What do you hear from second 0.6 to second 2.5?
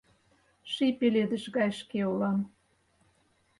Ший пеледыш гай шке улам